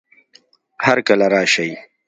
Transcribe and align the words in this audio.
هر 0.85 0.97
کله 1.07 1.25
راشئ 1.33 1.71